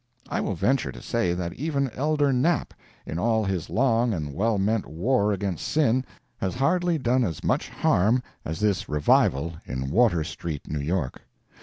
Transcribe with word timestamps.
I 0.29 0.41
will 0.41 0.55
venture 0.55 0.91
to 0.91 0.99
say 0.99 1.33
that 1.35 1.53
even 1.53 1.91
Elder 1.91 2.33
Knapp, 2.33 2.73
in 3.05 3.19
all 3.19 3.45
his 3.45 3.69
long 3.69 4.15
and 4.15 4.33
well 4.33 4.57
meant 4.57 4.87
war 4.87 5.31
against 5.31 5.67
sin, 5.67 6.03
has 6.39 6.55
hardly 6.55 6.97
done 6.97 7.23
as 7.23 7.43
much 7.43 7.69
harm 7.69 8.23
as 8.43 8.59
this 8.59 8.89
"revival" 8.89 9.57
in 9.63 9.91
Water 9.91 10.23
street, 10.23 10.67
New 10.67 10.79
York. 10.81 11.21